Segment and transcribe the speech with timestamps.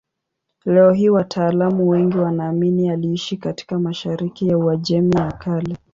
[0.65, 5.75] Leo hii wataalamu wengi wanaamini aliishi katika mashariki ya Uajemi ya Kale.